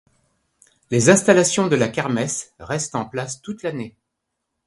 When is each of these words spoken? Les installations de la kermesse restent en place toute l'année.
Les 0.89 1.11
installations 1.11 1.67
de 1.67 1.75
la 1.75 1.87
kermesse 1.87 2.55
restent 2.59 2.95
en 2.95 3.05
place 3.05 3.39
toute 3.39 3.61
l'année. 3.61 3.95